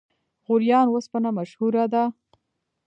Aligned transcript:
غوریان 0.45 0.87
وسپنه 0.89 1.29
مشهوره 1.37 1.85
ده؟ 1.93 2.03